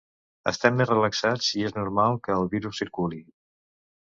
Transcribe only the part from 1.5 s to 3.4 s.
i és normal que el virus circuli.